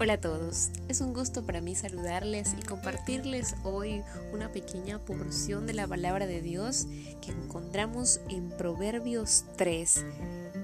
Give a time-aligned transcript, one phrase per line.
[0.00, 5.66] Hola a todos, es un gusto para mí saludarles y compartirles hoy una pequeña porción
[5.66, 6.86] de la palabra de Dios
[7.20, 10.04] que encontramos en Proverbios 3,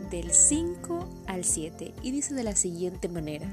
[0.09, 3.48] del 5 al 7, y dice de la siguiente manera,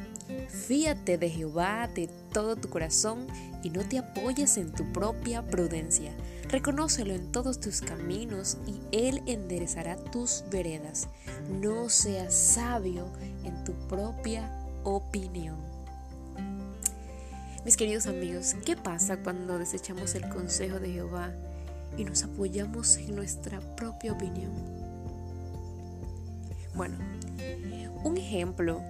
[0.49, 3.25] Fíate de Jehová de todo tu corazón
[3.63, 6.11] y no te apoyes en tu propia prudencia.
[6.49, 11.07] Reconócelo en todos tus caminos y Él enderezará tus veredas.
[11.49, 13.11] No seas sabio
[13.43, 14.47] en tu propia
[14.83, 15.70] opinión.
[17.63, 21.31] Mis queridos amigos, ¿qué pasa cuando desechamos el consejo de Jehová
[21.95, 24.51] y nos apoyamos en nuestra propia opinión?
[26.73, 26.97] Bueno,
[28.03, 28.81] un ejemplo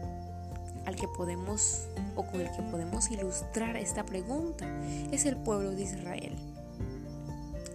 [0.85, 4.65] al que podemos o con el que podemos ilustrar esta pregunta
[5.11, 6.37] es el pueblo de Israel.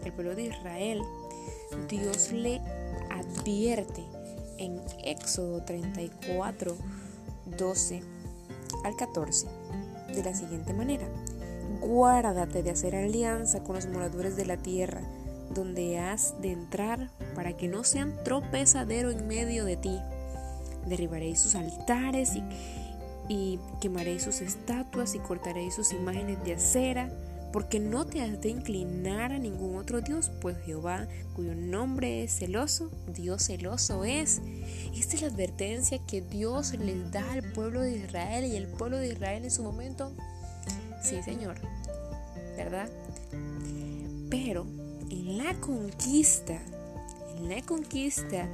[0.02, 1.02] El pueblo de Israel,
[1.90, 2.62] Dios le
[3.10, 4.02] advierte
[4.56, 6.74] en Éxodo 34,
[7.58, 8.02] 12
[8.82, 9.46] al 14
[10.16, 11.06] de la siguiente manera.
[11.80, 15.02] Guárdate de hacer alianza con los moradores de la tierra,
[15.54, 20.00] donde has de entrar, para que no sean tropezadero en medio de ti.
[20.86, 22.32] Derribaréis sus altares
[23.28, 27.10] y, quemaréis sus estatuas y cortaréis sus imágenes de acera,
[27.56, 32.38] porque no te has de inclinar a ningún otro Dios, pues Jehová, cuyo nombre es
[32.38, 34.42] celoso, Dios celoso es.
[34.94, 38.98] Esta es la advertencia que Dios les da al pueblo de Israel y el pueblo
[38.98, 40.12] de Israel en su momento,
[41.02, 41.56] sí Señor,
[42.58, 42.90] ¿verdad?
[44.28, 44.66] Pero
[45.08, 46.60] en la conquista,
[47.38, 48.46] en la conquista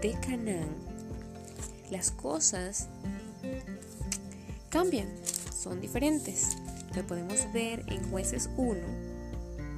[0.00, 0.74] de Canaán,
[1.90, 2.88] las cosas
[4.70, 5.10] cambian,
[5.54, 6.56] son diferentes.
[7.00, 8.80] Podemos ver en jueces 1,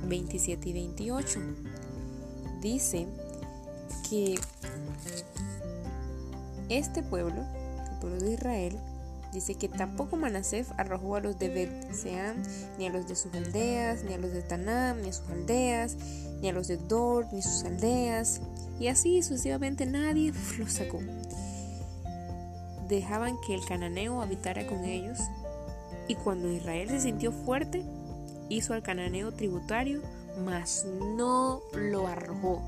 [0.09, 1.41] 27 y 28.
[2.61, 3.07] Dice
[4.09, 4.39] que
[6.69, 7.45] este pueblo,
[7.91, 8.79] el pueblo de Israel,
[9.33, 12.43] dice que tampoco Manasef arrojó a los de Bet Sean,
[12.79, 15.97] ni a los de sus aldeas, ni a los de Tanam, ni a sus aldeas,
[16.41, 18.41] ni a los de Dor, ni sus aldeas,
[18.79, 21.01] y así sucesivamente nadie los sacó.
[22.89, 25.19] Dejaban que el cananeo habitara con ellos,
[26.09, 27.83] y cuando Israel se sintió fuerte,
[28.49, 30.03] hizo al cananeo tributario,
[30.45, 32.63] mas no lo arrojó.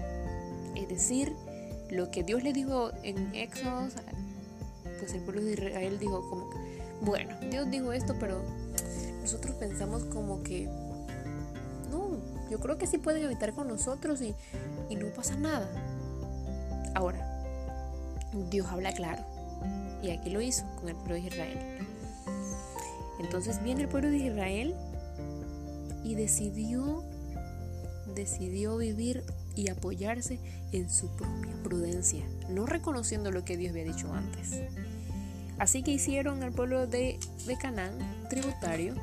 [0.74, 1.32] Es decir,
[1.90, 3.88] lo que Dios le dijo en Éxodo,
[4.98, 6.50] pues el pueblo de Israel dijo como,
[7.02, 8.42] bueno, Dios dijo esto, pero
[9.20, 10.66] nosotros pensamos como que,
[11.90, 12.18] no,
[12.50, 14.34] yo creo que sí pueden habitar con nosotros y,
[14.88, 15.68] y no pasa nada.
[16.94, 17.44] Ahora,
[18.50, 19.22] Dios habla claro,
[20.02, 21.58] y aquí lo hizo con el pueblo de Israel.
[23.20, 24.74] Entonces viene el pueblo de Israel
[26.04, 27.04] y decidió,
[28.14, 29.22] decidió vivir
[29.54, 30.38] y apoyarse
[30.72, 34.60] en su propia prudencia, no reconociendo lo que Dios había dicho antes.
[35.58, 38.94] Así que hicieron al pueblo de, de Canaán tributario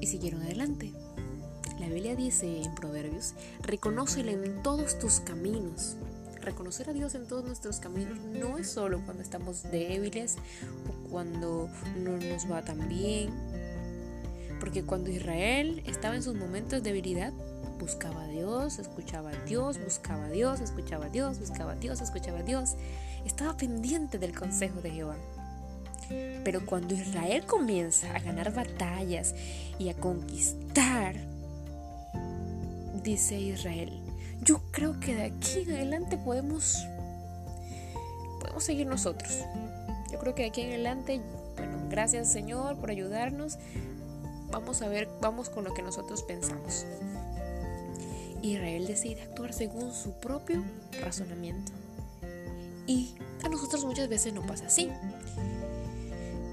[0.00, 0.92] y siguieron adelante.
[1.80, 5.96] La Biblia dice en Proverbios, reconócele en todos tus caminos.
[6.40, 10.36] Reconocer a Dios en todos nuestros caminos no es solo cuando estamos débiles
[10.88, 13.30] o cuando no nos va tan bien.
[14.60, 17.32] Porque cuando Israel estaba en sus momentos de debilidad,
[17.78, 22.00] buscaba a Dios, escuchaba a Dios, buscaba a Dios, escuchaba a Dios, buscaba a Dios,
[22.00, 22.76] escuchaba a Dios.
[23.24, 25.16] Estaba pendiente del consejo de Jehová.
[26.44, 29.34] Pero cuando Israel comienza a ganar batallas
[29.78, 31.14] y a conquistar,
[33.02, 33.92] dice Israel,
[34.42, 36.76] yo creo que de aquí en adelante podemos
[38.40, 39.44] podemos seguir nosotros.
[40.20, 41.20] Creo que de aquí en adelante,
[41.56, 43.58] bueno, gracias Señor por ayudarnos.
[44.50, 46.86] Vamos a ver, vamos con lo que nosotros pensamos.
[48.42, 50.62] Israel decide actuar según su propio
[51.00, 51.72] razonamiento.
[52.86, 53.14] Y
[53.44, 54.90] a nosotros muchas veces no pasa así.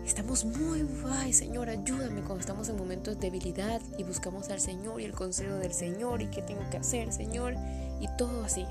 [0.06, 5.02] Estamos muy, ay Señor, ayúdame cuando estamos en momentos de debilidad y buscamos al Señor
[5.02, 7.56] y el consejo del Señor y qué tengo que hacer, Señor,
[8.00, 8.66] y todo así.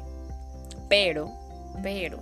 [0.89, 1.31] Pero,
[1.83, 2.19] pero,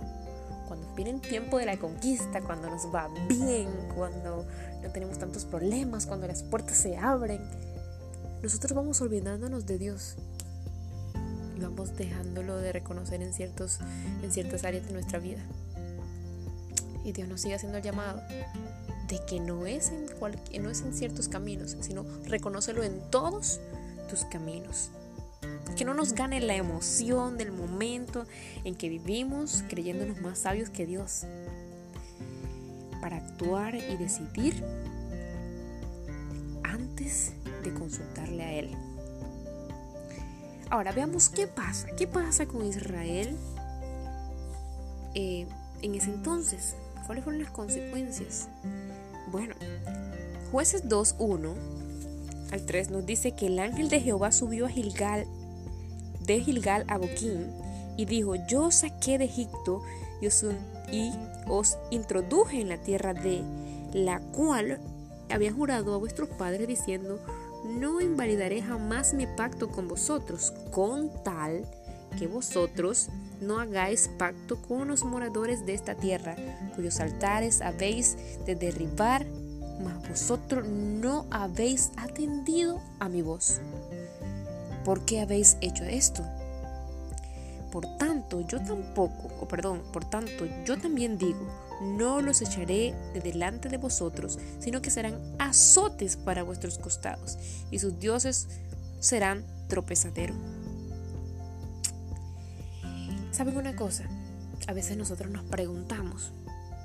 [0.67, 4.45] cuando viene el tiempo de la conquista, cuando nos va bien, cuando
[4.81, 7.41] no tenemos tantos problemas, cuando las puertas se abren,
[8.41, 10.15] nosotros vamos olvidándonos de Dios
[11.55, 13.79] y vamos dejándolo de reconocer en, ciertos,
[14.21, 15.39] en ciertas áreas de nuestra vida.
[17.03, 18.21] Y Dios nos sigue haciendo el llamado
[19.07, 23.59] de que no es, en no es en ciertos caminos, sino reconócelo en todos
[24.09, 24.89] tus caminos.
[25.75, 28.25] Que no nos gane la emoción del momento
[28.63, 31.25] en que vivimos creyéndonos más sabios que Dios.
[33.01, 34.63] Para actuar y decidir
[36.63, 37.33] antes
[37.63, 38.77] de consultarle a Él.
[40.69, 41.87] Ahora veamos qué pasa.
[41.97, 43.35] ¿Qué pasa con Israel
[45.13, 45.47] eh,
[45.81, 46.75] en ese entonces?
[47.05, 48.47] ¿Cuáles fueron las consecuencias?
[49.31, 49.55] Bueno,
[50.51, 51.53] jueces 2.1
[52.51, 55.27] al 3 nos dice que el ángel de Jehová subió a Gilgal,
[56.25, 57.51] de Gilgal a Boquín,
[57.97, 59.81] y dijo, yo saqué de Egipto
[60.21, 60.45] y os,
[60.91, 61.11] y
[61.47, 63.41] os introduje en la tierra de
[63.93, 64.79] la cual
[65.29, 67.19] había jurado a vuestros padres diciendo,
[67.65, 71.65] no invalidaré jamás mi pacto con vosotros, con tal
[72.17, 73.09] que vosotros
[73.41, 76.35] no hagáis pacto con los moradores de esta tierra,
[76.75, 79.25] cuyos altares habéis de derribar,
[79.83, 83.59] mas vosotros no habéis atendido a mi voz.
[84.85, 86.23] ¿Por qué habéis hecho esto?
[87.71, 91.39] Por tanto, yo tampoco, o perdón, por tanto, yo también digo,
[91.81, 97.37] no los echaré de delante de vosotros, sino que serán azotes para vuestros costados,
[97.71, 98.47] y sus dioses
[98.99, 100.35] serán tropezadero.
[103.31, 104.05] ¿Saben una cosa?
[104.67, 106.31] A veces nosotros nos preguntamos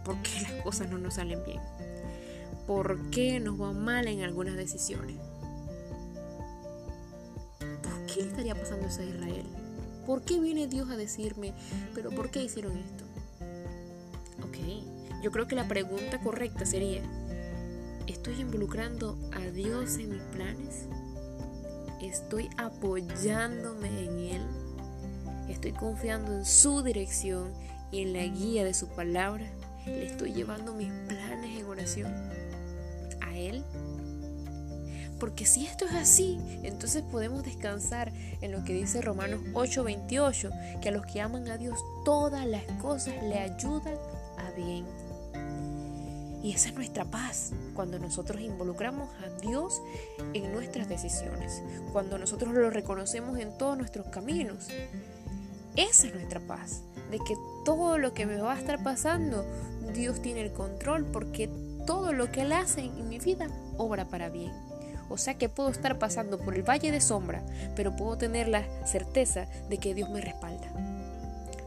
[0.04, 1.60] por qué las cosas no nos salen bien,
[2.66, 5.16] por qué nos va mal en algunas decisiones.
[8.10, 9.46] ¿Por qué le estaría pasando a Israel?
[10.04, 11.54] ¿Por qué viene Dios a decirme,
[11.94, 13.04] pero por qué hicieron esto?
[14.44, 17.02] Ok, yo creo que la pregunta correcta sería,
[18.08, 20.86] ¿estoy involucrando a Dios en mis planes?
[22.02, 24.42] ¿Estoy apoyándome en Él?
[25.48, 27.52] ¿Estoy confiando en su dirección
[27.92, 29.48] y en la guía de su palabra?
[29.86, 32.12] ¿Le estoy llevando mis planes en oración
[33.20, 33.62] a Él?
[35.20, 40.50] Porque si esto es así, entonces podemos descansar en lo que dice Romanos 8:28,
[40.80, 43.96] que a los que aman a Dios todas las cosas le ayudan
[44.38, 44.86] a bien.
[46.42, 49.82] Y esa es nuestra paz, cuando nosotros involucramos a Dios
[50.32, 51.62] en nuestras decisiones,
[51.92, 54.68] cuando nosotros lo reconocemos en todos nuestros caminos.
[55.76, 57.36] Esa es nuestra paz, de que
[57.66, 59.44] todo lo que me va a estar pasando,
[59.92, 61.50] Dios tiene el control porque
[61.86, 64.69] todo lo que Él hace en mi vida obra para bien.
[65.10, 67.42] O sea que puedo estar pasando por el valle de sombra,
[67.76, 70.72] pero puedo tener la certeza de que Dios me respalda.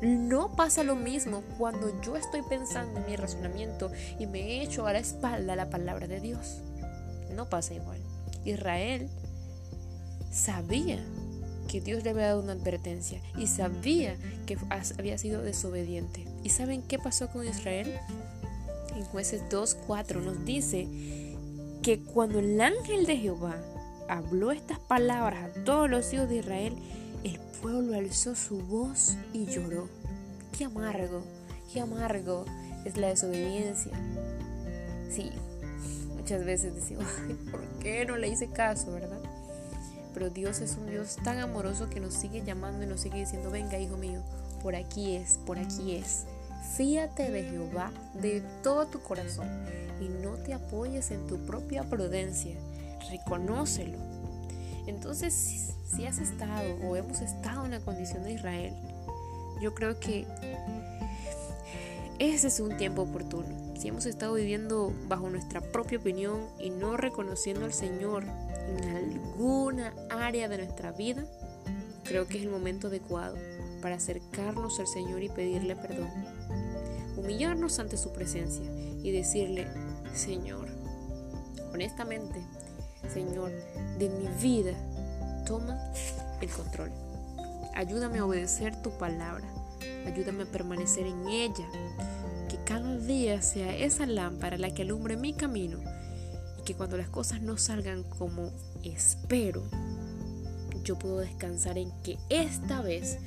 [0.02, 4.94] No pasa lo mismo cuando yo estoy pensando en mi razonamiento y me echo a
[4.94, 6.62] la espalda la palabra de Dios.
[7.36, 8.00] No pasa igual.
[8.46, 9.10] Israel
[10.32, 11.04] sabía
[11.70, 14.58] que Dios le había dado una advertencia y sabía que
[14.98, 16.26] había sido desobediente.
[16.44, 17.94] ¿Y saben qué pasó con Israel?
[18.96, 20.88] En jueces 2.4 nos dice
[21.84, 23.58] que cuando el ángel de Jehová
[24.08, 26.78] habló estas palabras a todos los hijos de Israel,
[27.26, 29.90] el pueblo alzó su voz y lloró.
[30.58, 31.24] Qué amargo,
[31.72, 32.46] qué amargo
[32.86, 33.92] es la desobediencia.
[35.10, 35.30] Sí,
[36.16, 37.06] muchas veces decimos,
[37.52, 39.20] ¿por qué no le hice caso, verdad?
[40.14, 43.52] Pero Dios es un Dios tan amoroso que nos sigue llamando y nos sigue diciendo,
[43.52, 44.22] venga, hijo mío,
[44.62, 46.24] por aquí es, por aquí es.
[46.78, 49.50] Fíate de Jehová de todo tu corazón
[50.00, 52.56] y no te apoyes en tu propia prudencia.
[53.12, 53.98] Reconócelo.
[54.88, 58.74] Entonces, si, has estado o hemos estado en la condición de Israel,
[59.62, 60.26] yo creo que
[62.20, 63.76] ese es un tiempo oportuno.
[63.80, 69.94] Si hemos estado viviendo bajo nuestra propia opinión y no reconociendo al Señor en alguna
[70.10, 71.26] área de nuestra vida,
[72.04, 73.36] creo que es el momento adecuado
[73.82, 76.10] para acercarnos al Señor y pedirle perdón.
[77.18, 78.66] Humillarnos ante su presencia
[79.04, 79.68] y decirle,
[80.14, 80.68] Señor,
[81.74, 82.40] honestamente,
[83.12, 83.52] Señor,
[83.98, 84.74] de mi vida,
[85.46, 85.80] toma
[86.40, 86.92] el control.
[87.74, 89.46] Ayúdame a obedecer tu palabra.
[90.06, 91.68] Ayúdame a permanecer en ella.
[92.48, 95.80] Que cada día sea esa lámpara la que alumbre mi camino.
[96.60, 98.52] Y que cuando las cosas no salgan como
[98.84, 99.64] espero,
[100.84, 103.18] yo puedo descansar en que esta vez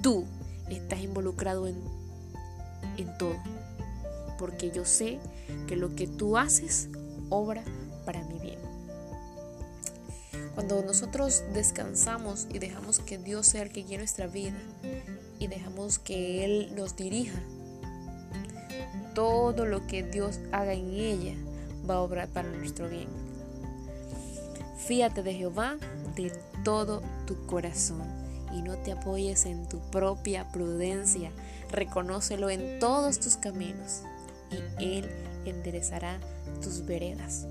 [0.00, 0.24] tú
[0.70, 1.76] estás involucrado en,
[2.98, 3.36] en todo
[4.38, 5.18] porque yo sé
[5.66, 6.88] que lo que tú haces
[7.28, 7.62] obra
[8.04, 8.58] para mi bien.
[10.54, 14.56] Cuando nosotros descansamos y dejamos que Dios sea el que guíe nuestra vida
[15.38, 17.38] y dejamos que Él nos dirija,
[19.14, 21.34] todo lo que Dios haga en ella
[21.88, 23.08] va a obrar para nuestro bien.
[24.78, 25.76] Fíate de Jehová
[26.14, 26.32] de
[26.64, 28.06] todo tu corazón
[28.52, 31.32] y no te apoyes en tu propia prudencia.
[31.70, 34.02] Reconócelo en todos tus caminos
[34.78, 35.10] y Él
[35.50, 36.18] enderezará
[36.62, 37.46] tus veredas.